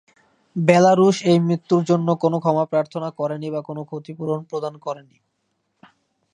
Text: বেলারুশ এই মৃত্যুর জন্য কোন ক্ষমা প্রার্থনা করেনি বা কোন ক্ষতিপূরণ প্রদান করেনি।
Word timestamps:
বেলারুশ 0.55 1.17
এই 1.25 1.39
মৃত্যুর 1.41 1.81
জন্য 1.89 2.07
কোন 2.23 2.33
ক্ষমা 2.39 2.65
প্রার্থনা 2.71 3.09
করেনি 3.19 3.47
বা 3.51 3.61
কোন 3.67 3.77
ক্ষতিপূরণ 3.89 4.39
প্রদান 4.49 4.73
করেনি। 4.85 5.17